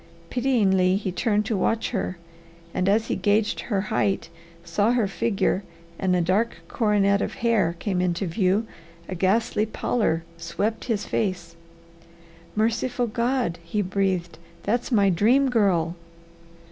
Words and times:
Pityingly 0.31 0.95
he 0.97 1.11
turned 1.11 1.45
to 1.45 1.55
watch 1.55 1.91
her, 1.91 2.17
and 2.73 2.89
as 2.89 3.05
he 3.05 3.15
gauged 3.15 3.59
her 3.59 3.81
height, 3.93 4.29
saw 4.65 4.93
her 4.93 5.07
figure, 5.07 5.63
and 5.99 6.15
a 6.15 6.21
dark 6.21 6.55
coronet 6.67 7.21
of 7.21 7.35
hair 7.35 7.75
came 7.77 8.01
into 8.01 8.25
view, 8.25 8.65
a 9.07 9.13
ghastly 9.13 9.67
pallor 9.67 10.23
swept 10.37 10.85
his 10.85 11.05
face. 11.05 11.55
"Merciful 12.55 13.05
God!" 13.05 13.59
he 13.63 13.83
breathed, 13.83 14.39
"that's 14.63 14.91
my 14.91 15.11
Dream 15.11 15.51
Girl!" 15.51 15.95